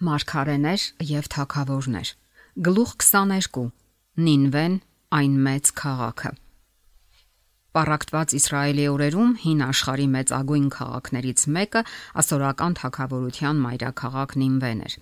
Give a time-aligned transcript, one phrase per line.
[0.00, 2.10] Մարգարեներ եւ թագավորներ
[2.66, 3.66] Գլուխ 22
[4.24, 4.78] Նինվեն
[5.16, 6.30] այն մեծ քաղաքը
[7.76, 11.84] Պարակտված Իսրայելի օրերում հին աշխարի մեծագույն քաղաքներից մեկը
[12.24, 14.96] ասորական թագավորության մայրաքաղաք Նինվեն էր։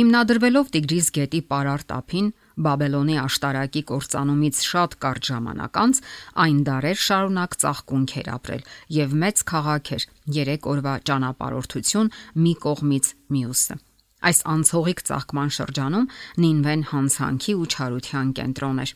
[0.00, 2.30] Հիմնադրվելով Տիգրիս գետի պարարտ ափին
[2.68, 6.02] Բաբելոնի աշտարակի կործանումից շատ կարճ ժամանակ անց
[6.44, 8.66] այն դարեր շարունակ ծաղկունք էր ապրել
[9.00, 10.10] եւ մեծ քաղաք էր
[10.40, 12.12] 3 օրվա ճանապարհորդություն
[12.44, 13.84] մի կողմից մյուսը։
[14.20, 16.08] Այս անցողիկ ծաղկման շրջանում
[16.44, 18.92] Նինվեն հանցանքի ու չարության կենտրոն էր։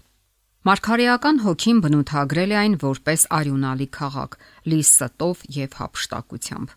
[0.64, 4.36] Մարգարեական հոգին բնութագրել է այն որպես արյունալի քաղաք՝
[4.72, 6.74] լի ստով եւ հապշտակությամբ։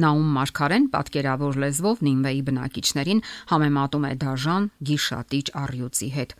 [0.00, 6.34] Նաում Մարգարեն պատկերավոր լեզվով Նինվեի բնակիչներին համեմատում է դաժան գիշատիչ առյուծի հետ։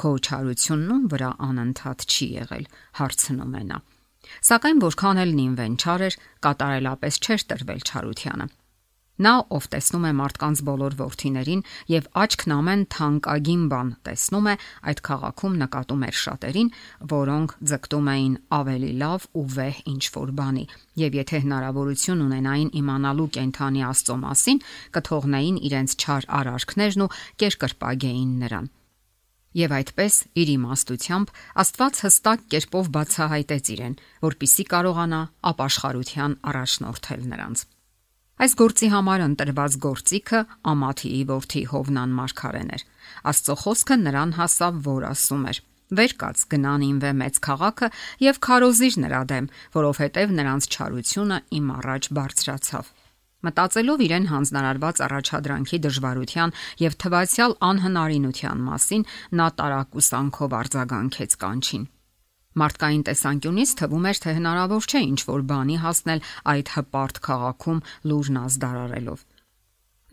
[0.00, 2.64] Քո չարությունն ում վրա անընդհատ չի եղել,
[2.98, 3.78] հարցնում է նա։
[4.48, 8.46] Սակայն որքան էլ Նինվեն չար էր, կատարելապես չէր տրվել չարությանը։
[9.14, 14.54] Նա, ով տեսնում է մարդկանց բոլոր ворթիներին եւ աչքն ամեն թանկագին բան տեսնում է,
[14.90, 16.70] այդ խաղակում նկատում էր շատերին,
[17.14, 20.64] որոնք ձգտում էին ավելի լավ ու վեհ ինչ-որ բանի,
[20.98, 24.62] եւ եթե հնարավորություն ունենային իմանալու կենթանի Աստծո մասին,
[24.98, 27.12] կթողնային իրենց չար արարքներն ու
[27.44, 28.66] կերկրպագեին նրան։
[29.54, 31.28] Եվ այդպես իր իմաստությամբ
[31.62, 33.94] Աստված հստակ կերպով բացահայտեց իրեն,
[34.26, 35.20] որpիսի կարողանա
[35.54, 37.66] ապաշխարության առաջնորդել նրանց։
[38.34, 40.38] Այս գործի համար ընտրված գործիքը
[40.70, 42.82] Ամաթիի որդի Հովնան Մարգարեն էր։
[43.30, 45.60] Աստծո խոսքը նրան հասավ, որ ասում էր.
[45.94, 47.88] Վեր կաց գնան ինվե մեծ քաղաքը
[48.24, 52.92] եւ քարոզիր նրա դեմ, որովհետեւ նրանց չարությունը իմ առաջ բարձրացավ։
[53.44, 61.84] Մտածելով իրեն հանձնարարված առաջադրանքի դժվարության եւ թվացial անհնարինության մասին, նա տարակուսանքով արձագանքեց կանչին։
[62.54, 66.20] Մարդկային տեսանկյունից թվում էր, թե հնարավոր չէ ինչ որ բանի հասնել
[66.54, 69.24] այդ հպարտ քաղաքում լուրն ազդարարելով։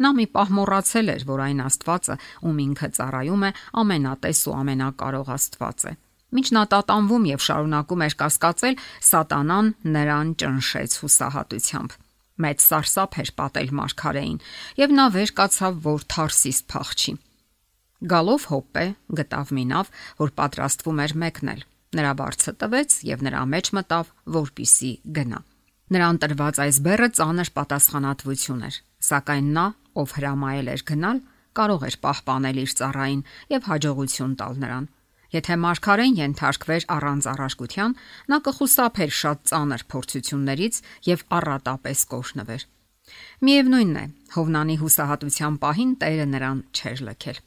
[0.02, 2.16] Նա մի պահ մոռացել էր, որ այն Աստվածը,
[2.50, 5.94] ում ինքը ծառայում է, ամենատես ու ամենակարող Աստված է։
[6.32, 8.78] Մինչ նա տատանվում եւ շարունակում էր կասկածել,
[9.12, 11.98] Սատանան նրան ճնշեց հուսահատությամբ։
[12.42, 14.40] Մեծ սարսափ էր պատել Մարգարեին,
[14.82, 17.14] եւ նա վեր կացավ, որ Թարսիս փախչի։
[18.12, 18.86] Գալով հոպե
[19.20, 19.92] գտավ մինավ,
[20.24, 25.40] որ պատրաստվում էր մեկնել։ Նրա բարձը տվեց եւ նրա մեջ մտավ, որպիսի գնա։
[25.92, 28.76] Նրան տրված այս բեռը ծանր պատասխանատվություն էր,
[29.12, 29.66] սակայն նա,
[30.00, 31.20] ով հրամայել էր գնալ,
[31.60, 34.88] կարող էր պահպանել իր ծառային եւ հաջողություն տալ նրան։
[35.32, 37.94] Եթե Մարգարեն ենթարկվեր առանց առաշկության,
[38.32, 40.82] նա կխուսափեր շատ ծանր փորձություններից
[41.12, 42.66] եւ առատապես կոշնվեր։
[43.48, 47.40] Միևնույնն է, Հովնանի հուսահատության պահին Տերը նրան չէր լքել։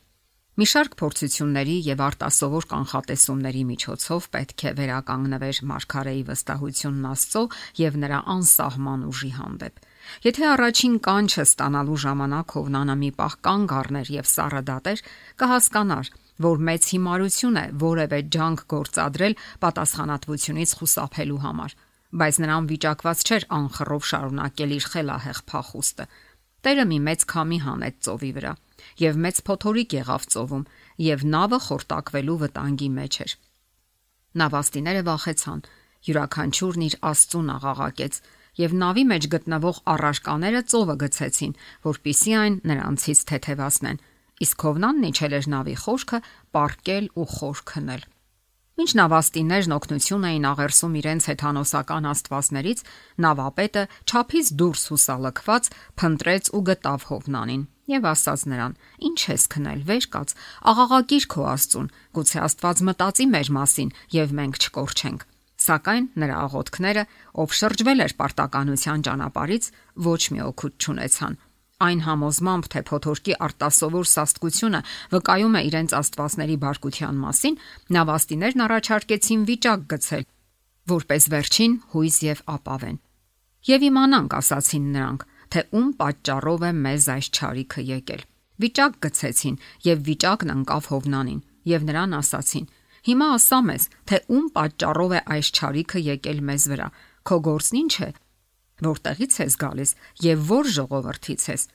[0.54, 7.40] Մի շարք փորձությունների եւ արտասովոր կանխատեսումների միջոցով պետք է վերականգնվեր Մարգարեի վստահությունն Աստծո
[7.80, 9.80] եւ նրա անսահման ուժի հանդեպ։
[10.28, 15.02] Եթե առաջին կանչը ստանալու ժամանակ Հովնանը մի պահ կանգ առներ եւ սառը դատեր,
[15.42, 16.10] կհասկանար,
[16.46, 19.34] որ մեծ հիմարություն է որևէ ջանք գործադրել
[19.64, 21.74] պատասխանատվությունից խուսափելու համար,
[22.14, 26.06] բայց նրան վիճակված չէր անխռով շարունակել իր խելահեղ փախուստը։
[26.64, 28.54] Տերը մի մեծ քամի հանեց ծովի վրա
[29.00, 30.64] եւ մեծ փոթորիկ եղավ ծովում
[31.04, 33.34] եւ նավը խորտակվելու վտանգի մեջ էր։
[34.34, 35.60] Նավաստիները վախեցան,
[36.04, 38.16] յուրաքանչյուրն իր աստծուն աղաղակեց
[38.60, 41.54] եւ նավի մեջ գտնվող առարկաները ծովը գցեցին,
[41.86, 44.02] որpիսի այն նրանցից թեթևացնեն։
[44.44, 46.18] Իսկ Հովնանն իջել էր նավի խորքը,
[46.54, 48.02] պարկել ու խոր քնել։
[48.74, 52.80] Մինչ նավաստիներն օգնություն էին աղերսում իրենց հեթանոսական աստվածներից,
[53.22, 55.70] նավապետը ճափից դուրս հուսալքված
[56.02, 58.76] փնտրեց ու գտավ Հովնանին եւ ասաց նրան.
[59.04, 60.28] «Ինչ ես քնել, վեր կաց,
[60.70, 65.26] աղաղակիր քո Աստծուն, գուցե Աստված մտածի մեր մասին եւ մենք չկորչենք»։
[65.64, 67.02] Սակայն նրա աղոթքները,
[67.40, 69.64] ով շրջվել էր պարտականության ճանապարից,
[70.04, 71.36] ոչ մի օգուտ չունեցան։
[71.84, 74.80] Այն համոզմամբ, թե փոթորկի արտասովոր սաստկությունը
[75.14, 77.58] վկայում է իրենց աստվածների բարկության մասին,
[77.96, 80.24] նավաստիներն առաջարկեցին վիճակ գցել,
[80.94, 82.98] որպես վերջին հույս եւ ապավեն։
[83.64, 88.22] Եվ իմանանք, ասացին նրանք, թե ում պատճառով է մեզ այս ճարիքը եկել։
[88.64, 91.40] Վիճակ գցեցին եւ վիճակն ընկավ Հովնանին
[91.74, 92.66] եւ նրան ասացին.
[93.04, 96.88] Հիմա ասա մեզ, թե ում պատճառով է այս ճարիքը եկել մեզ վրա։
[97.24, 98.10] Քո գործն ինչ է։
[98.84, 99.90] Որտեղից ես գալիս
[100.24, 101.66] եւ որ ժողովրդից ես։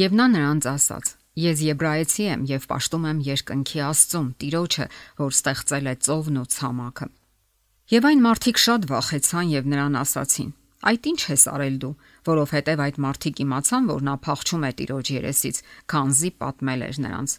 [0.00, 1.10] Եվ նա նրանց ասաց.
[1.40, 4.86] Ես եբրայեցի եմ եւ աշտում եմ երկնքի Աստծուն, Տիրոջը,
[5.20, 7.06] որ ստեղծել է ծովն ու ցամաքը։
[7.90, 10.50] Եվ այն մարդիկ շատ վախեցան եւ նրան ասացին.
[10.80, 11.92] Այդ ինչ ես արել դու,
[12.24, 15.56] որովհետև այդ մարդիկ իմացան, որ նա փախչում է տիրոջ երեսից,
[15.92, 17.34] քանզի պատմել էր նրանց։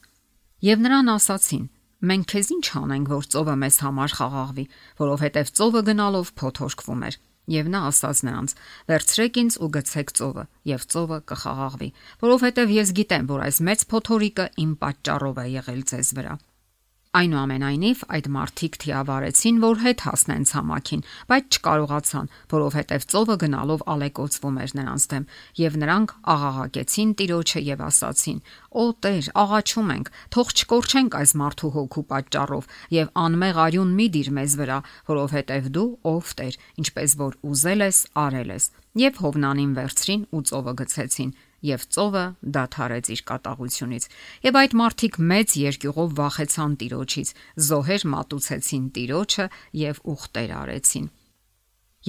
[0.61, 1.65] Եվ նրան ասացին.
[2.01, 4.65] Մենք քեզ ինչ անենք, որ ծովը մեզ համար խաղաղվի,
[5.01, 7.17] որովհետև ծովը գնալով փոթորկվում էր։
[7.51, 8.53] Եվ նա ասաց նրանց.
[8.89, 11.89] «Վերցրեք ինձ ու գցեք ծովը, եւ ծովը կխաղաղվի,
[12.21, 16.35] որովհետեւ ես գիտեմ, որ այս մեծ փոթորիկը իմ պատճառով է եղել ձեզ վրա»։
[17.11, 24.73] Այնուամենայնիվ այդ մարդիկ թիավարեցին, որ հետ հասնեն ցամաքին, բայց չկարողացան, որովհետև ծովը գնալով ալեկոծվում էր
[24.79, 25.25] նրանց դեմ,
[25.59, 28.39] եւ նրանք աղաղակեցին Տիրոջը եւ ասացին.
[28.71, 34.29] «Օ Տեր, աղաչում ենք, թող չկորչենք այս մարդու հոգու պատճառով եւ անմեղ արյուն մի դիր
[34.39, 34.79] մեզ վրա,
[35.11, 40.73] որովհետև դու ով Տեր, ինչպես որ ուզել ես, արել ես»։ Եվ Հովնանին վերցրին ու ծովը
[40.79, 41.31] գցեցին
[41.65, 42.23] եւ ծովը
[42.57, 44.05] դադարեց իր կատաղությունից։
[44.47, 47.33] Եվ այդ մարդիկ մեծ երկյուղով վախեցան Տիրոջից,
[47.67, 49.45] զոհեր մատուցեցին Տիրոջը
[49.81, 51.05] եւ ուխտեր արեցին։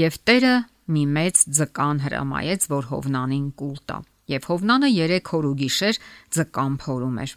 [0.02, 0.54] Եվ Տերը
[0.92, 3.98] մի մեծ ձկան հրամայեց, որ Հովնանին կուլ տա։
[4.32, 5.98] Եվ Հովնանը 3 օր ու գիշեր
[6.36, 7.32] ձկան փորում էր։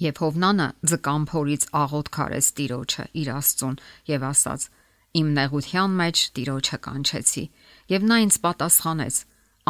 [0.00, 3.76] Եվ Հովնանը ձկան փորից աղոտ քարեց Տիրոջը իր Աստծուն
[4.10, 4.60] եւ ասաց.
[5.20, 7.44] Իմ նեղության մեջ Տիրոջը կանչեցի
[7.90, 9.16] եւ նա ինձ պատասխանեց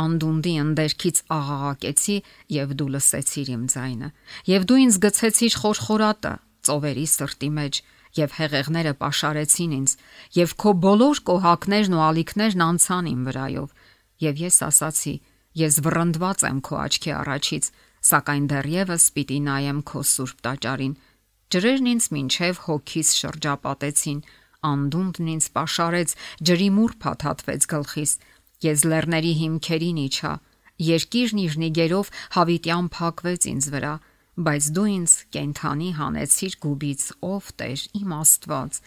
[0.01, 2.17] անդունդի ընդերքից աղաղակեցի
[2.57, 4.11] եւ դու լսեցիր իմ ձայնը
[4.51, 6.33] եւ դու ինձ գցեցիր խորխորատը
[6.69, 7.83] ծովերի սրտի մեջ
[8.21, 9.93] եւ հեղեղները pašարեցին ինձ
[10.41, 13.69] եւ քո բոլոր կոհակներն ու ալիքներն անցան իմ վրայով
[14.25, 15.15] եւ ես ասացի
[15.61, 17.71] ես վռնդված եմ քո աչքի առաջից
[18.11, 20.95] սակայն դեռևս պիտի նայեմ քո սուրբ տաճարին
[21.51, 24.21] ջրերն ինձ մինչև հոգիս շրջապատեցին
[24.71, 26.15] անդունդն ինձ pašարեց
[26.51, 28.13] ջրի մուր փաթաթվեց գլխիս
[28.61, 30.31] Ես լեռների հիմքերին իջա,
[30.85, 33.93] երկիրն իր նիգերով հավիտյան փակվեց ինձ վրա,
[34.49, 38.81] բայց դու ինձ կենթանի հանեցիր գուբից, ով Տեր, իմ Աստված։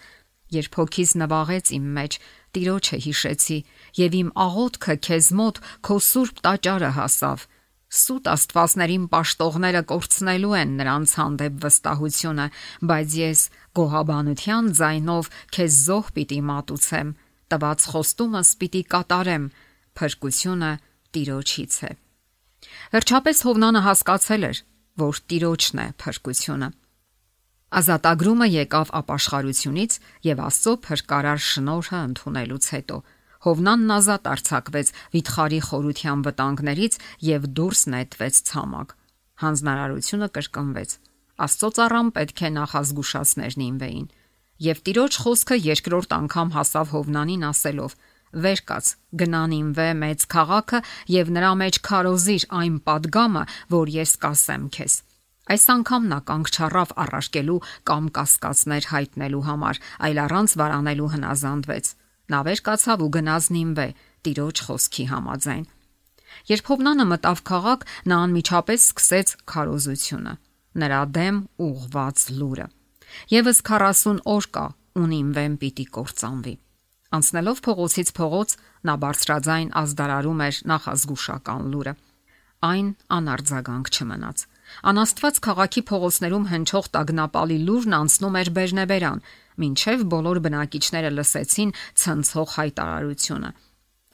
[0.54, 2.20] Երբ հոգիս նվաղեց իմ մեջ,
[2.54, 3.58] Տիրոջը հիշեցի,
[3.98, 5.60] եւ իմ աղոթքը քեզ մոտ
[5.90, 7.50] քո սուրբ տաճարը հասավ։
[7.94, 12.48] Սուտ աստվածներին աշտողները կորցնելու են նրանց հանդեպ վստահությունը,
[12.90, 13.42] բայց ես
[13.78, 17.14] գոհաբանության ձայնով քեզ զոհ պիտի մատուցեմ
[17.54, 19.44] տված խոստումս պիտի կատարեմ,
[20.00, 20.72] փրկությունը
[21.14, 21.92] Տիրոջից է։
[22.94, 24.58] Վերջապես Հովնանը հասկացել էր,
[25.04, 26.70] որ Տիրոջն է փրկությունը։
[27.74, 29.94] Ազատագրումը եկավ ապաշխարությունից
[30.30, 32.98] եւ Աստծո փրկարար շնորհը ընդունելուց հետո
[33.44, 36.94] Հովնանն ազատ արձակվեց վիթխարի խորության վտանգներից
[37.28, 38.94] եւ դուրս նետվեց ցամաք։
[39.44, 40.94] Հանձնարարությունը կրկնվեց։
[41.44, 44.08] Աստծո ծառան պետք է նախազգուշացներ նինվեին։
[44.64, 47.92] Եվ Տիրոջ խոսքը երկրորդ անգամ հասավ Հովնանին ասելով
[48.34, 48.92] վեր կաց
[49.22, 50.80] գնանին վե մեծ քաղաքը
[51.14, 53.44] եւ նրա մեջ քարոզիր այն падգամը,
[53.74, 54.96] որ ես կասեմ քեզ։
[55.54, 57.60] Այս անգամ նա կանգչառավ առարկելու
[57.90, 61.86] կամ կասկածներ հայտնելու համար, այլ առանց վարանելու հնազանդվեց։
[62.32, 63.88] Նա վեր կացավ ու գնազնին վե
[64.24, 65.66] տիրոջ խոսքի համաձայն։
[66.50, 70.34] Երբ Հովնանը մտավ քաղաք, նա անմիջապես սկսեց քարոզությունը
[70.82, 72.68] նրա դեմ ուղված լուրը։
[73.34, 74.66] Եվս 40 օր կա,
[75.04, 76.56] ունին վեմ պիտի կործանվի։
[77.14, 78.56] Անցնելով փողոցից փողոց,
[78.90, 81.94] նա բարձրաձայն ազդարարում էր նախազգուշական լուրը։
[82.64, 82.88] Այն
[83.18, 84.44] անարձագանք չմնաց։
[84.90, 89.24] Անաստված քաղաքի փողոցներում հնչող տագնապալի լուրն անցնում էր Բերնեբերան,
[89.68, 91.74] ինչև բոլոր բնակիչները լսեցին
[92.04, 93.50] ցնցող հայտարարությունը։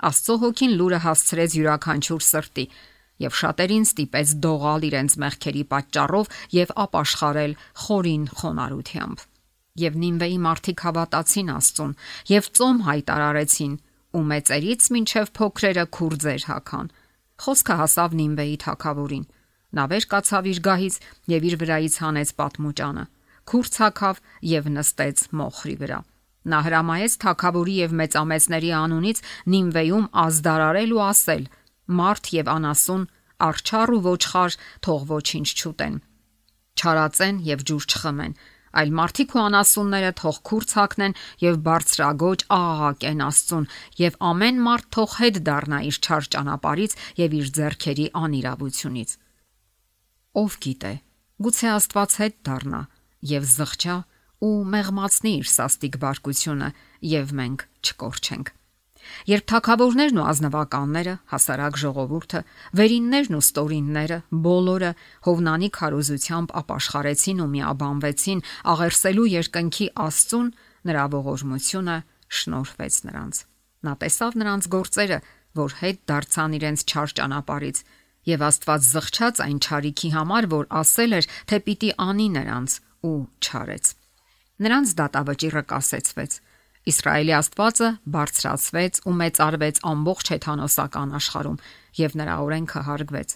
[0.09, 2.65] Աստծո հոգին լուրը հասցրեց յուրաքանչյուր սրտի
[3.23, 7.55] եւ շատերին ստիպեց դողալ իրենց մեղքերի պատճառով եւ ապաշխարել
[7.85, 9.27] խորին խոնարհությամբ
[9.83, 11.93] եւ Նինվեի մարդիկ հավատացին Աստծուն
[12.29, 13.73] եւ ծոմ հայտարարեցին
[14.09, 16.87] ու մեծերից մինչև փոքրերը քուրձեր հական։
[17.39, 19.25] Խոսքը հասավ Նինվեի թակավորին։
[19.69, 20.95] Նա վեր կացավ իր գահից
[21.29, 23.03] եւ իր վրայից հանեց պատմուճանը։
[23.49, 25.99] Քուրց հակավ եւ նստեց մոխրի վրա։
[26.49, 29.21] Նա հրամայեց թակավորի եւ մեծամեծների անունից
[29.53, 31.43] Նինվեյում ազդարարել ու ասել.
[31.99, 33.03] Մարդ եւ անասուն,
[33.49, 35.95] արչար ու ոչխար թող ոչինչ չուտեն։
[36.79, 38.33] Չարացեն եւ ջուր չխմեն
[38.79, 43.67] այլ մարդիկ ու անասունները թող քուրց հակնեն եւ բարձրագոճ աղաղակեն Աստծուն
[44.03, 49.17] եւ ամեն մարդ թող հետ դառնա իր չար ճանապարից եւ իր ձեռքերի անիրավությունից։
[50.39, 50.93] Ով գիտե,
[51.39, 52.81] գուցե Աստված հետ դառնա
[53.33, 53.97] եւ զղջա
[54.45, 56.69] ու մեղմացնի իր սաստիկ բարկությունը
[57.15, 58.58] եւ մենք չկորչենք։
[59.29, 62.41] Երբ թակավորներն ու ազնվականները, հասարակ ժողովուրդը,
[62.79, 64.91] վերիններն ու ստորինները բոլորը
[65.27, 70.49] Հովնանի քարոզությամբ ապաշխարեցին ու միաբանվեցին աղերսելու երկնքի Աստծուն,
[70.89, 71.97] նրա ողորմությունը
[72.39, 73.41] շնորհվեց նրանց։
[73.79, 75.19] Նա տեսավ նրանց գործերը,
[75.59, 77.77] որ հետ դարձան իրենց չար ճանապարից,
[78.29, 82.75] եւ Աստված զղջաց այն ճարիքի համար, որ ասել էր, թե պիտի անի նրանց
[83.09, 83.85] ու չարեց։
[84.59, 86.33] Նրանց դատավճիռը կասեցվեց
[86.89, 91.59] Իսրայելի Աստվածը բարձրացվեց ու մեծարվեց ամբողջ հեթանոսական աշխարհում
[91.99, 93.35] եւ նրա օրենքը հարգվեց։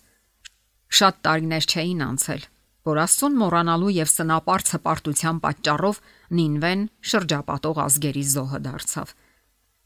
[0.93, 2.43] Շատ տարիներ չէին անցել,
[2.83, 5.99] որ Աստծուն մոռանալու եւ սնապարտ հպարտության պատճառով
[6.39, 6.81] Նինվեն
[7.13, 9.13] շրջապատող ազգերի զոհը դարձավ։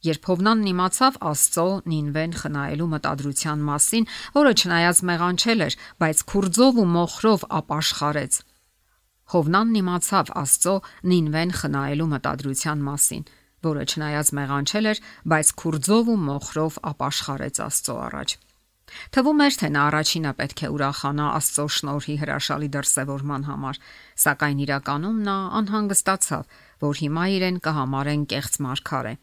[0.08, 4.06] Երբ Հովնանն իմացավ Աստծո Նինվեն խնայելու մտադրության մասին,
[4.38, 8.38] որը չնայած մեղանչել էր, բայց քուրձով ու մոխրով ապաշխարեց։
[9.34, 10.76] Հովնանն իմացավ Աստծո
[11.12, 13.26] Նինվեն խնայելու մտադրության մասին,
[13.66, 15.00] որը չնայած մեղանչել էր,
[15.34, 18.36] բայց քուրձով ու մոխրով ապաշխարեց Աստծո առաջ։
[19.12, 23.80] Թվում էր, թե նա առաջինը պետք է ուրախանա Աստծո շնորհի հրաշալի դրսևորման համար,
[24.24, 26.44] սակայն իրականում նա անհանգստացավ,
[26.88, 29.14] որ հիմա իրեն կհամարեն կեղծ մարգարե։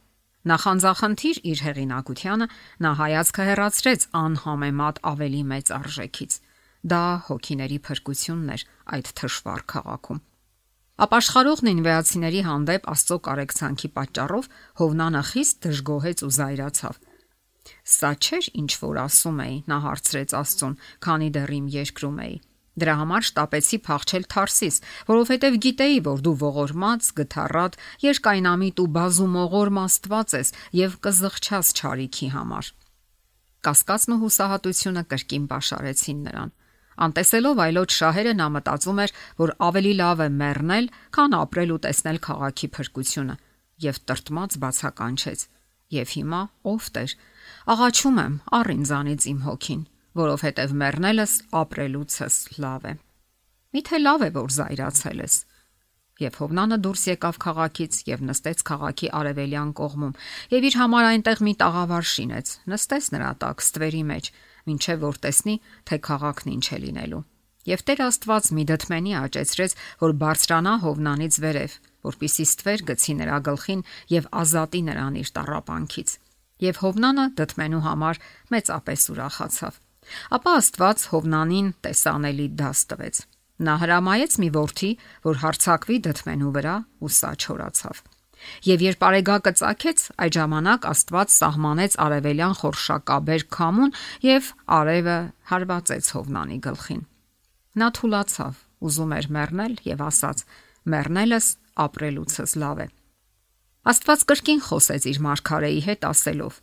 [0.44, 2.46] Նախանձախնդիր իր հեղինակությանը
[2.84, 6.38] նա հայացքը հեռացրեց անհամեմատ ավելի մեծ արժեքից։
[6.92, 10.20] Դա հոգիների փրկությունն էր այդ թշվառ քաղաքում։
[10.94, 14.44] Ապաշխարող նինվեացիների հանդեպ Աստծո կարեկցանքի պատճառով
[14.78, 17.00] Հովնանը խիստ դժգոհեց ու զայրացավ։
[17.94, 22.36] Սա չէր ինչ որ ասում էի, նա հարցրեց Աստծուն, քանի դեռ իմ երկրում էի։
[22.74, 24.76] Դրա համար շտապեցի փախչել Թարսիս,
[25.10, 32.70] որովհետև գիտեի, որ դու ողորմած, գթառատ, երկայնամիտ ու բազումողոր մաստված ես եւ կզղջաս ճարիքի համար։
[33.66, 36.54] Կասկածն ու հուսահատությունը կրկին pašարեցին նրան։
[37.04, 42.18] Անտեսելով այլոց շահերը նա մտածում էր, որ ավելի լավ է մեռնել, քան ապրել ու տեսնել
[42.26, 43.36] քաղաքի փրկությունը,
[43.84, 45.40] եւ տրտմած բացականչեց։
[45.94, 46.42] Եվ հիմա
[46.74, 47.16] ով տեր,
[47.74, 49.82] աղաչում եմ, առ ինձանից իմ հոգին,
[50.20, 51.32] որովհետև մեռնելս
[51.64, 52.94] ապրելուցս լավ է։
[53.74, 55.36] Միթե լավ է, որ զայրացել ես։
[56.22, 60.12] Եվ Հովնանը դուրս եկավ քաղաքից եւ նստեց քաղաքի արևելյան կողմում,
[60.54, 64.30] եւ իր համար այնտեղ մի տաղավար շինեց։ Նստեց նրա տակ ստվերի մեջ,
[64.72, 65.56] ինչե որ տեսնի,
[65.88, 67.22] թե քաղաքն ինչ է լինելու։
[67.64, 73.84] Եվ Տեր Աստված մի դդմենի աճեցրեց, որ բարձրանա Հովնանից վերև, որpիսի ստվեր գցի նրա գլխին
[74.12, 76.10] եւ ազատի նրան իր տարապանքից։
[76.64, 78.20] Եվ Հովնանը դդմենու համար
[78.52, 79.80] մեծապես ուրախացավ։
[80.36, 83.22] Ապա Աստված Հովնանին տեսանելի դաս տվեց։
[83.64, 84.90] Նա հրամայեց մի ворթի,
[85.24, 88.04] որ հարցակվի դդմենու վրա ու սա չորացավ։
[88.68, 95.18] Եվ երբ արեգակը ցակեց, այդ ժամանակ Աստված սահմանեց արևելյան խորշակաբեր քամուն եւ արևը
[95.50, 97.02] հարվածեց Հովնանի գլխին։
[97.74, 100.44] Նա թուլացավ, ուզում էր մեռնել եւ ասաց.
[100.84, 101.46] «Մեռնելս
[101.80, 102.86] ապրելուցս լավ է»։
[103.88, 106.54] Աստված կրկին խոսեց իր մարգարեի հետ ասելով.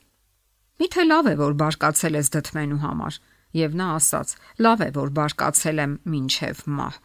[0.81, 3.17] Միթե լավ է, որ բարկացել ես դդմենու համար։
[3.57, 4.33] Եվ նա ասաց.
[4.65, 6.95] Լավ է, որ բարկացել եմ մինչև մահ։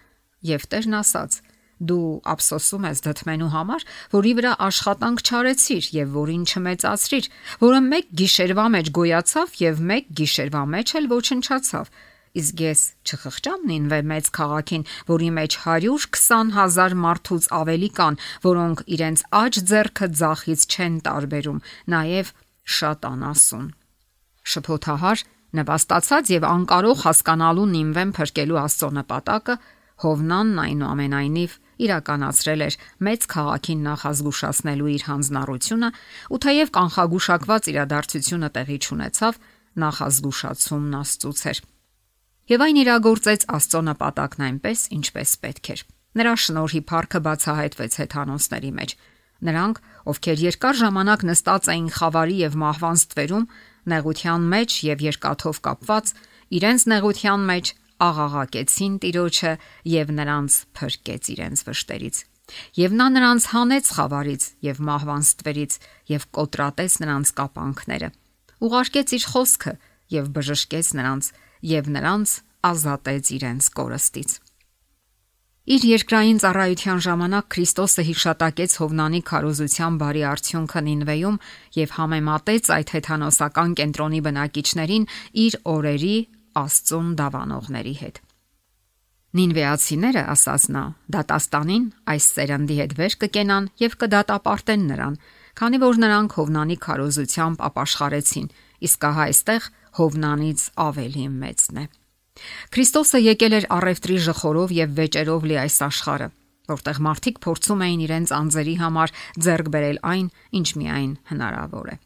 [0.46, 1.40] Եվ Տերն ասաց.
[1.76, 3.82] Դու ափսոսում ես դդմենու համար,
[4.14, 7.26] որի վրա աշխատանք չարեցիր եւ որին չմեծացրիր,
[7.60, 11.90] որը մեկ գիշերվա մեջ գոյացավ եւ մեկ գիշերվա մեջ էլ ոչնչացավ։
[12.36, 19.22] Իսկ ես չխղճամ նինվե մեծ քաղաքին, որի մեջ 120 հազար մարդուց ավելի կան, որոնք իրենց
[19.40, 21.62] աջ ձեռքը ձախից չեն տարբերում,
[21.96, 22.34] նաև
[22.76, 23.66] շատ անասուն։
[24.52, 25.24] Շփոթահար,
[25.56, 29.56] նվաստացած եւ անկարող հասկանալու նինվեն փրկելու աստծո նպատակը
[30.04, 31.52] Հովնանն այնուամենայնիվ
[31.86, 32.74] իրականացրել էր
[33.06, 35.88] մեծ քաղաքին նախազգուշացնելու իր հանձնառությունը,
[36.32, 39.40] ու թեև կանխագուշակված իրադարձությունը տեղի չունեցավ,
[39.86, 41.58] նախազգուշացումն աստծուց էր։
[42.46, 45.80] Եվ այն իրագործեց Աստծո նպատակն այնպես, ինչպես պետք էր։
[46.16, 48.92] Նրա շնորհի փառքը բացահայտվեց հեթանոսների մեջ։
[49.46, 49.80] Նրանք,
[50.12, 53.48] ովքեր երկար ժամանակ նստած էին խավարի եւ մահվան ստվերում,
[53.92, 56.14] նեղության մեջ եւ երկաթով կապված,
[56.56, 59.52] իրենց նեղության մեջ աղաղակեցին Տիրոջը
[59.92, 62.16] եւ նրանց փրկեց իրենց վշտերից։
[62.78, 65.72] Եվ նա նրանց հանեց խավարից եւ մահվան ստվերից
[66.12, 68.08] եւ կոտրատեց նրանց կապանքները։
[68.66, 69.72] Ուղարկեց իր խոսքը
[70.16, 71.30] եւ բժշկեց նրանց
[71.76, 72.34] եւ նրանց
[72.70, 74.30] ազատեց իրենց կորստից։
[75.66, 81.38] Իր երկրային ծառայության ժամանակ Քրիստոսը հիշատակեց Հովնանի քարոզության բարի արդյունքը Նինվեում
[81.74, 85.08] եւ համեմատեց այդ հեթանոսական կենտրոնի բնակիչներին
[85.46, 86.14] իր օրերի
[86.56, 88.20] Աստծուն դավանողների հետ։
[89.36, 90.82] Նինվեացիները, ասաց նա,
[91.12, 95.18] դատաստանին այս սերնդի հետ վեր կկենան եւ կդատապարտեն նրան,
[95.60, 98.48] քանի որ նրանք Հովնանի քարոզությամբ ապաշխարեցին,
[98.86, 99.68] իսկ ահա այստեղ
[100.00, 101.86] Հովնանից ավելի մեծն է։
[102.72, 106.28] Քրիստոսը եկել էր առևտրի ժխորով եւ վեճերով լի այս աշխարը,
[106.72, 109.14] որտեղ մարդիկ փորձում էին իրենց անձերի համար
[109.46, 110.26] ձեռք բերել այն,
[110.60, 111.96] ինչ միայն հնարավոր է։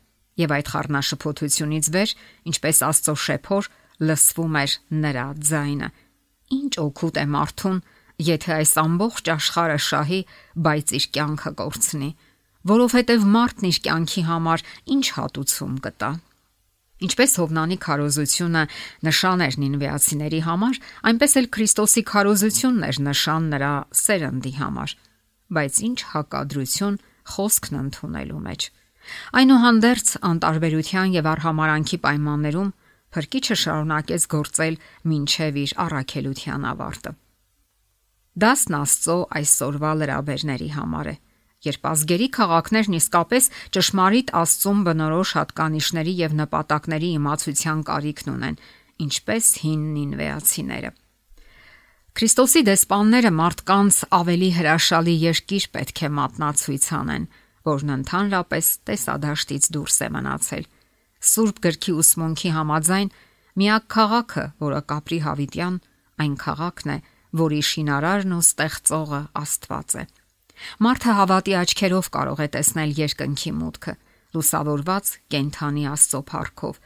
[0.40, 2.12] Եվ այդ խառնաշփոթությունից վեր,
[2.50, 5.90] ինչպես Աստծո շեփոր, լսվում էր նրա ձայնը։
[6.61, 7.78] Ինչ օգուտ է մարդուն,
[8.30, 10.21] եթե այս ամբողջ աշխարհը շահի,
[10.66, 12.11] բայց իր կյանքը կորցնի,
[12.71, 14.64] որովհետև մարդն իր կյանքի համար
[14.97, 16.11] ինչ հատուցում կտա։
[17.00, 18.62] Ինչպես Հովնանի քարոզությունը
[19.09, 20.80] նշան էր նինվեացիների համար,
[21.11, 24.92] այնպես էլ Քրիստոսի քարոզությունն էր նշան նրա սերնդի համար։
[25.57, 26.99] Բայց ինչ հակադրություն
[27.30, 28.69] խոսքն ընդունելու մեջ։
[29.40, 32.71] Այնուհանդերձ անտարբերության եւ արհամարանքի պայմաններում
[33.11, 34.76] Փրկիչը շարունակեց գործել
[35.11, 37.12] մինչև իր առաքելության ավարտը։
[38.40, 41.14] Դասն Աստծո այսօրվա լրաբերների համար է։
[41.61, 48.57] Երբ ազգերի քաղաքներն իսկապես ճշմարիտ Աստծուն բնորոշ հատկանիշների եւ նպատակների իմացության կարիքն ունեն,
[49.05, 50.93] ինչպես հին նինվեացիները։
[52.21, 57.26] Քրիստոսի դեսպանները մարդկանց ավելի հրաշալի երկիր պետք է մատնացույց անեն,
[57.71, 60.64] որն ընդհանրապես տեսադաշտից դուրս է մնացել։
[61.20, 63.10] Սուրբ գրքի ուսմունքի համաձայն
[63.60, 65.74] միակ քաղաքը, որը կապրի հավիտյան,
[66.24, 66.98] այն քաղաքն է,
[67.40, 70.04] որի շինարարն ու ստեղծողը Աստված է։
[70.84, 73.94] Մարդը հավատի աչքերով կարող է տեսնել երկնքի մուտքը,
[74.36, 76.80] լուսավորված կենթանի Աստծո փառքով։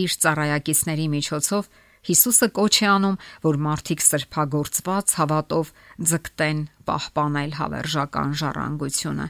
[0.00, 5.72] Իր ծառայակիցների միջոցով Հիսուսը կոչ է անում, որ մարդիկ սրբագործված հավատով
[6.10, 9.26] ձգտեն պահպանել հավերժական ժառանգությունը։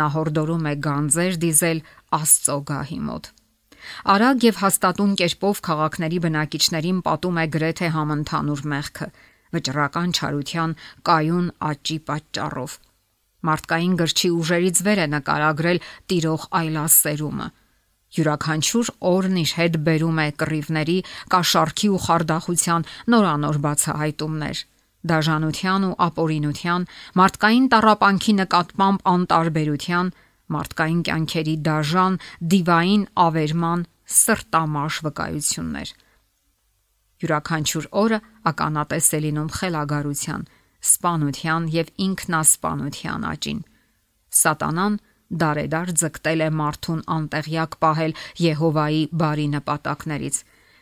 [0.00, 1.82] Նա հորդորում է գանձեր դիզել
[2.18, 3.30] Աստծո գահի մոտ։
[4.14, 9.08] Արագ եւ հաստատուն կերպով քաղաքների բնակիչներին պատում է գրեթե համընդհանուր մեղքը,
[9.54, 10.76] վճռական չարության
[11.10, 12.76] կայուն աճի պատճառով։
[13.50, 15.82] Մարդկային գրչի ուժերից վեր է նկարագրել
[16.12, 17.48] տիրող այլասերումը
[18.10, 20.96] Յուրաքանչյուր օրն իր հետ բերում է կռիվների,
[21.30, 24.62] կաշառքի ու խարդախության նորանոր բացահայտումներ,
[25.10, 26.86] դաժանության ու ապորինության,
[27.20, 30.10] մարդկային տարապանքի նկատմամբ անտարբերության,
[30.54, 32.20] մարդկային կյանքերի դաժան,
[32.54, 33.84] դիվային ավերման,
[34.20, 35.92] սրտամաշ վկայություններ։
[37.20, 38.18] Յուրաքանչյուր օրը
[38.50, 40.46] ականատես է լինում խելագարության,
[40.90, 43.60] սպանության եւ ինքնասպանության աճին։
[44.40, 44.94] Սատանան
[45.40, 48.14] դարեդար ձգտել է մարդուն անտեղյակ պահել
[48.44, 50.38] Եհովայի բարի նպատակներից։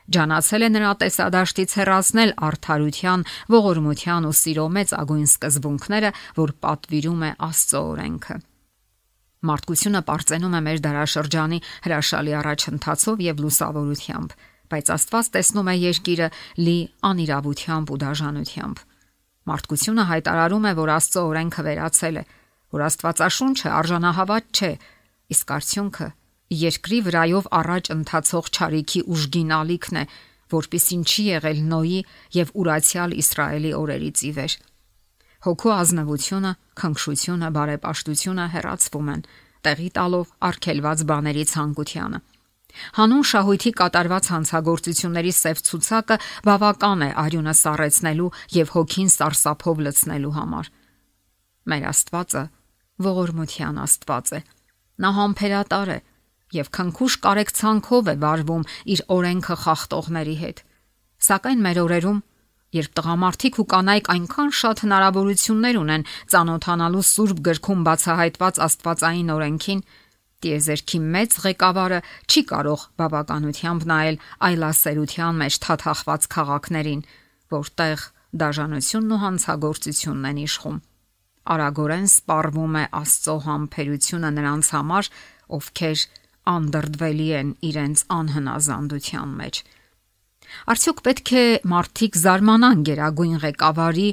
[0.08, 7.32] Ջանացել է նրա տեսադաշտից հեռացնել արդարության, ողորմության ու սիրո մեծ ագույն սկզբունքները, որ պատվիրում է
[7.48, 8.36] Աստծո օրենքը։
[9.38, 14.32] Մարդկությունը པարծենում է մեր դարաշրջանի հրաշալի առաջընթացով եւ լուսավորությամբ,
[14.68, 16.28] բայց Աստված տեսնում է երկիրը
[16.58, 16.78] լի
[17.08, 18.82] անիրավությամբ ու դաժանությամբ։
[19.48, 22.24] Մարդկությունը հայտարարում է, որ Աստծո օրենքը վերացել է,
[22.74, 24.72] որ Աստվածաշունչը արժանահավատ չէ,
[25.38, 26.08] իսկ արդյունքը
[26.48, 30.04] երկրի վրայով առաջ ընթացող ճարիքի ուժգին ալիքն է,
[30.52, 32.00] որpիսին չի եղել Նոյի
[32.38, 34.54] եւ ուրացյալ Իսրայելի օրերից ի վեր։
[35.46, 39.22] Հոգու ազնվությունը, քնքշությունը, բարեպաշտությունը հեռացվում են,
[39.68, 42.18] տեղի տալով արգելված բաների ցանկությանը։
[42.98, 46.16] Հանուն շահույթի կատարված հանցագործությունների սև ցուցակը
[46.48, 50.70] բավական է արյունը սառեցնելու եւ հոգին սարսափով լցնելու համար։
[51.68, 52.44] Մեր Աստվածը
[53.08, 54.40] ողորմության Աստված է։
[54.98, 55.98] Նա համբերատար է
[56.58, 60.62] եւ քնքուշ կարեկցանքով է վարվում իր օրենքը խախտողների հետ։
[61.28, 62.20] Սակայն մեր օրերում,
[62.76, 69.80] երբ տղամարդիկ ու կանայք այնքան շատ հնարավորություններ ունեն ճանոթանալու Սուրբ գրքում բացահայտված Աստվածային օրենքին,
[70.38, 71.96] Տիեզերքի մեծ ղեկավարը
[72.30, 77.00] չի կարող բավականությամբ նայել այլասերության մեջ թաթախված քաղաքներին,
[77.58, 78.04] որտեղ
[78.38, 80.78] դաժանությունն ու հանցագործությունն են իշխում
[81.48, 85.08] արագորեն սպառվում է Աստծո համբերությունը նրանց համար,
[85.58, 86.02] ովքեր
[86.52, 89.60] անդրդվելի են իրենց անհնազանդության մեջ։
[90.72, 94.08] Արդյոք պետք է մարդիկ զարմանան գերագույն ղեկավարի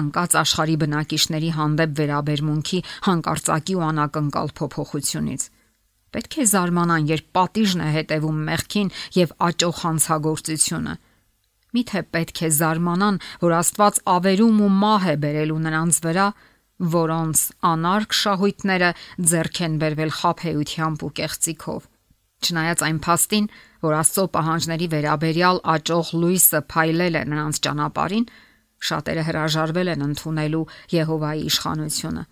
[0.00, 5.46] անկած աշխարհի բնակիչների հանդեպ վերաբերմունքի հանկարծակի ու անակնկալ փոփոխությունից։
[6.10, 10.94] Պետք է զարմանան, երբ պատիժն է հետևում մեղքին եւ աճող հանցագործությունը։
[11.70, 16.26] Միթե պետք է զարմանան, որ Աստված ավերում ու մահ է բերելու նրանց վրա,
[16.96, 18.90] որոնց անարգ շահույթները
[19.30, 21.86] ձեռք են բերվել խափեությամբ ու կեղծիքով։
[22.40, 23.46] Չնայած այն փաստին,
[23.84, 28.26] որ Աստծո պահանջների վերաբերյալ աճող լույսը փայլել է նրանց ճանապարհին,
[28.80, 30.62] շատերը հրաժարվել են ընդունելու
[30.94, 32.22] Եհովայի իշխանությունը,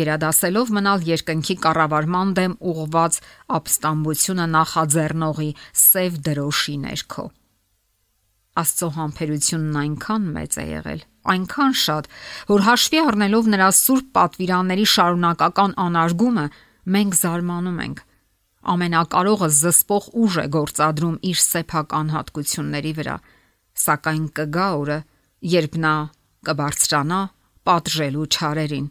[0.00, 3.20] գերադասելով մնալ երկնքի կառավարման դեմ ուղված
[3.60, 5.50] ապստամբությունը նախաձեռնողի
[5.84, 7.26] սև դրոշի ներքո։
[8.60, 12.08] Աստծո համբերությունն այնքան մեծ է եղել, այնքան շատ,
[12.50, 16.46] որ հաշվի առնելով նրա սուրբ պատվիրանների շարունակական անարգումը,
[16.96, 18.02] մենք զարմանում ենք։
[18.60, 23.16] Ամենակարողը զսպող ուժ է գործադրում իր սեփական հատկությունների վրա,
[23.84, 24.98] սակայն կգա օրը,
[25.54, 25.94] երբ նա
[26.50, 27.20] կբարձրանա
[27.70, 28.86] պատժելու ճարերին,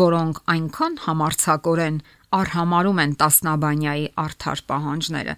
[0.00, 2.02] որոնք այնքան համարցակորեն
[2.40, 5.34] արհամարում են տասնաբանյայի արդար պահանջները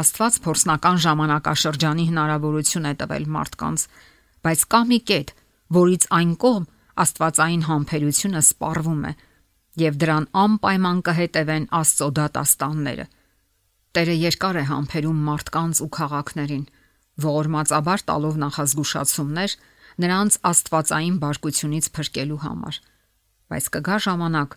[0.00, 3.86] Աստված փորձնական ժամանակաշրջանի հնարավորություն է տվել մարդկանց,
[4.46, 5.32] բայց կա մի կետ,
[5.76, 6.68] որից այն կողմ
[7.04, 9.12] Աստվածային համբերությունը սպառվում է,
[9.80, 13.06] եւ դրան անպայման կհետևեն Աստծո դատաստանները։
[13.90, 16.64] Տերը երկար է համբերում մարդկանց ու քաղաքներին,
[17.26, 19.54] ողորմածաբար տալով նախազգուշացումներ
[20.00, 22.80] նրանց Աստվածային բարկությունից փրկելու համար։
[23.50, 24.50] Բայց կգա ժամանակ,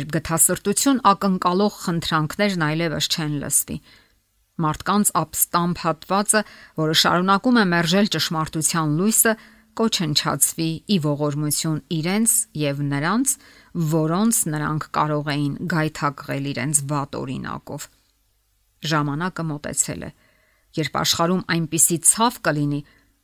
[0.00, 3.78] երբ գթասրտություն ակնկալող խնդրանքներն այլևս չեն լսվի
[4.60, 6.42] մարդկանց ապստամբ հատվածը,
[6.80, 9.32] որը շարունակում է մերժել ճշմարտության լույսը,
[9.80, 13.34] կոչնչացվի ի ողորմություն իրենց եւ նրանց,
[13.74, 17.86] որոնց նրանք կարող էին գայթակղել իրենց վատ օրինակով։
[18.90, 20.10] Ժամանակը մոտեցել է,
[20.80, 22.80] երբ աշխարհում այնպիսի ցավ կլինի,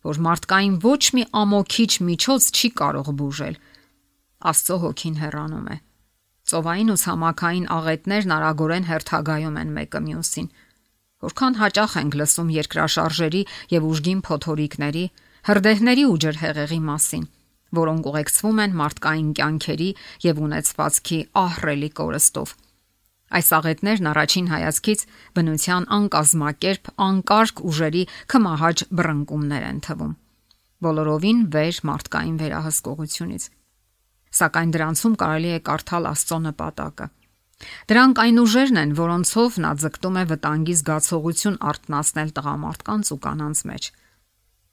[0.07, 3.57] որ մարդկային ոչ մի ամոքիչ միջոց չի կարող բուժել։
[4.47, 5.77] Աստծո հոգին հեռանում է։
[6.47, 10.51] Ծովային ու ցամաքային աղետներն արագորեն հերթագայում են մեկը մյուսին։
[11.27, 15.05] Որքան հաճախ ենք լսում երկրաշարժերի եւ ուժգին փոթորիկների,
[15.49, 17.25] հրդեհների ու ջրհեղեղի մասին,
[17.75, 19.91] որոնք ուղեկցվում են մարդկային կյանքերի
[20.27, 22.55] եւ ունեցվածքի ահռելի կորստով։
[23.37, 25.01] Այս աղետներն առաջին հայացքից
[25.35, 30.13] բնության անկազմակերպ, անկարգ ուժերի կմահաճ բռնկումներ են թվում։
[30.87, 33.45] Բոլորովին վեր մարդկային վերահսկողությունից։
[34.37, 37.07] Սակայն դրանցում կարելի է կարդալ Աստծո նպատակը։
[37.91, 43.89] Դրանք այն ուժերն են, որոնցով նա ձգտում է վտանգի զգացողություն արտնասնել տղամարդկանց ու կանանց մեջ։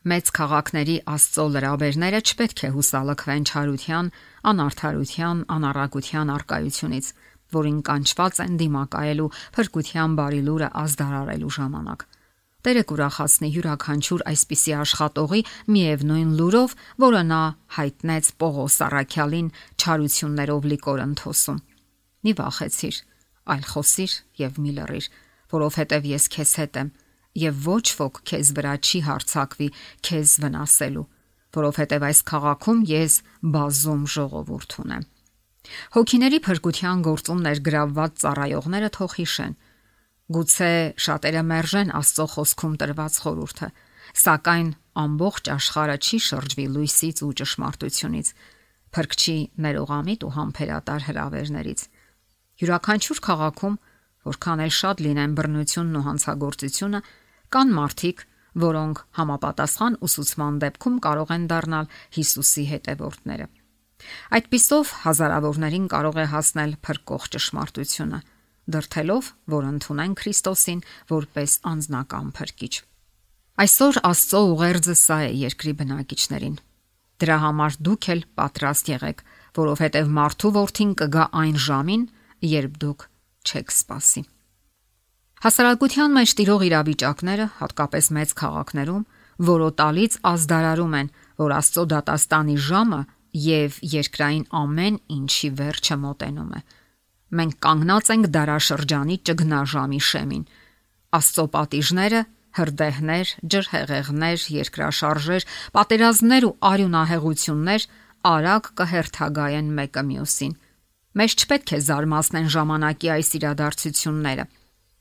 [0.04, 4.10] Մեծ քաղաքների Աստծո լրաբերները չպետք է հուսալքվեն չարության,
[4.52, 7.08] անարթարության, անառակության արկայությունից,
[7.56, 12.06] որին կանչված են դիմակայելու փրկության բարի լուրը ազդարարելու ժամանակ։
[12.63, 15.42] Տերը կուրախացնի յուրաքանչյուր այսպիսի աշխատողի
[15.76, 17.42] միևնույն լուրով, որը նա
[17.78, 19.50] հայտնեց Պողոս Արաքյալին
[19.84, 21.60] չարություններով լի կորընթոսում
[22.24, 22.98] Մի վախեցիր,
[23.52, 25.08] այլ խոսիր եւ մի լռիր,
[25.52, 26.92] որովհետեւ ես քեզ հետ եմ
[27.38, 29.67] եւ ոչ ոք քեզ վրա չի հարցակվի
[30.06, 31.06] քեզ վնասելու,
[31.58, 33.13] որովհետեւ այս քաղաքում ես
[33.54, 35.04] բազում ժողովուրդ ունեմ։
[35.96, 39.54] Հոգիների փրկության գործում ներգրավված ծառայողները թող հիշեն։
[40.34, 40.72] Գուցե
[41.06, 43.69] շատերը մերժեն Աստծո խոսքում տրված խորհուրդը,
[44.24, 44.69] սակայն
[45.04, 48.28] ամբողջ աշխարհը չի շրջվի լույսից ու ճշմարտությունից,
[48.93, 51.82] փրկչի ներողամիտ ու համբերատար հրավերներից։
[52.63, 53.78] Յուրաքանչյուր քաղաքում,
[54.24, 57.00] որքան էլ շատ լինեն բռնությունն ու հանցագործությունը,
[57.54, 58.22] Կան մարդիկ,
[58.63, 63.46] որոնք համապատասխան ուսուցման դեպքում կարող են դառնալ Հիսուսի հետևորդները։
[64.36, 68.20] Այդ պիսով հազարավորներին կարող է հասնել փրկող ճշմարտությունը,
[68.74, 72.74] դրթելով, որ ընդունեն Քրիստոսին որպես անznական փրկիչ։
[73.63, 76.56] Այսօր Աստծո ուղերձը սա է երկրի բնակիչներին։
[77.22, 79.26] Դրա համար դուք էլ պատրաստ եղեք,
[79.62, 82.08] որովհետև մարդու որդին կգա այն ժամին,
[82.58, 83.10] երբ դուք
[83.46, 84.26] չեք սпасի։
[85.44, 89.02] Հասարակության մեջ տիրող իրավիճակները, հատկապես մեծ քաղաքներում,
[89.44, 91.10] որոտալից ազդարարում են,
[91.44, 93.00] որ Աստծո դատաստանի ժամը
[93.44, 96.62] եւ երկրային ամեն ինչի վերջը մոտենում է։
[97.34, 100.48] Մենք կանգնած ենք դարաշրջանի ճգնաժամի շեմին։
[101.20, 102.24] Աստծո պատիժները
[102.64, 107.88] հրդեհներ, ջրհեղեղներ, երկրաշարժեր, պատերազմներ ու արյունահեղություններ
[108.32, 110.60] արագ կհերթագայեն մեկը մյուսին։
[111.20, 114.46] Մեզ չպետք է զարմացնեն ժամանակի այս իրադարձությունները,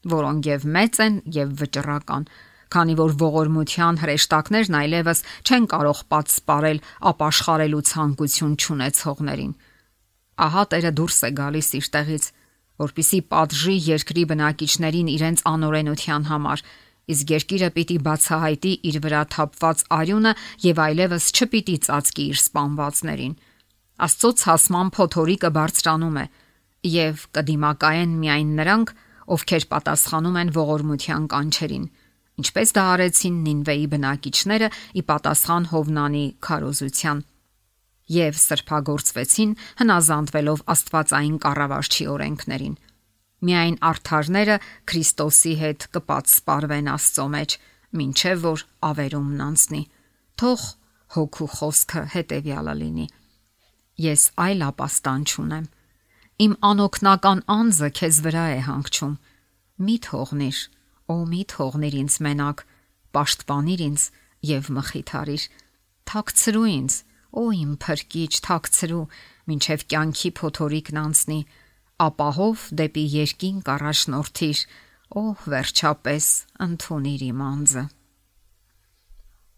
[0.09, 2.27] որոնք եւ մեծ են եւ վճռական,
[2.73, 6.79] քանի որ ողորմության հրեշտակներն այլևս չեն կարող պատսպարել
[7.13, 9.53] ապաշխարելու ցանկություն չունեցողներին։
[10.43, 12.25] Ահա Տերը դուրս է գալիս իր տեղից,
[12.83, 16.65] որpիսի պատժի երկրի բնակիչներին իրենց անօրենության համար,
[17.13, 20.33] իսկ երկիրը պիտի բացահայտի իր վրա թափված արյունը
[20.65, 23.35] եւ այլևս չպիտի ծածկի իր սպանվածներին։
[24.07, 26.27] Աստծո ցասման փոթորիկը բարձրանում է
[26.93, 28.95] եւ կդիմակայեն միայն նրանք,
[29.37, 31.87] ովքեր պատասխանում են ողորմության կանչերին,
[32.43, 37.23] ինչպես դա արեցին Նինվեի բնակիչները ի պատասխան Հովնանի քարոզության
[38.13, 42.77] եւ սրբագործվեցին հնազանդվելով Աստվածային կառավարչի օրենքներին։
[43.43, 44.57] Միայն արթարները
[44.91, 47.57] Քրիստոսի հետ կպատսպարվեն Աստծո մեջ,
[48.03, 49.83] ինչեւ որ ավերումն անցնի։
[50.43, 50.69] Թող
[51.17, 53.09] հոգու խոսքը հետեւյալը լինի
[54.01, 55.67] ես այլ ապաստան չունեմ։
[56.41, 59.15] Իմ անօքնական անձը քեզ վրա է հանգչում։
[59.85, 60.59] Մի թողնիր,
[61.13, 62.63] օ մի թողնիր ինձ մենակ,
[63.13, 64.07] պաշտպանիր ինձ
[64.49, 65.45] եւ մխիթարիր։
[66.13, 66.97] Թակցրու ինձ,
[67.33, 69.05] օ իմ փրկիչ, թակցրու,
[69.53, 71.41] ինչև կյանքի փոթորիկն անցնի,
[72.07, 74.63] ապահով դեպի երկին կառաջնորդիր,
[75.23, 76.29] օ վերջապես
[76.67, 77.85] ընդունիր իմ անձը։